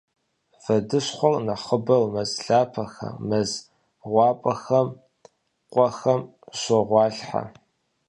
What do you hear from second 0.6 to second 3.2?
Вэдыщхъуэр нэхъыбэу мэз лъапэхэм,